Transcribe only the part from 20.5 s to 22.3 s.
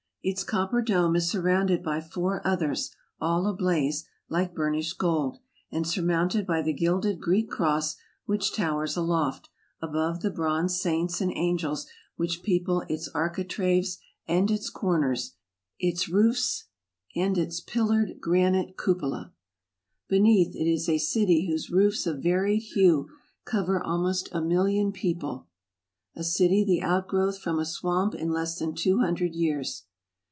it is a city whose roofs of